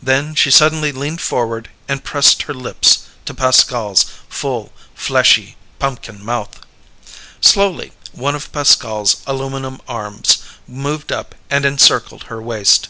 [0.00, 6.60] Then she suddenly leaned forward and pressed her lips to Pascal's full, fleshy pumpkin mouth.
[7.40, 12.86] Slowly, one of Pascal's aluminum arms moved up and encircled her waist.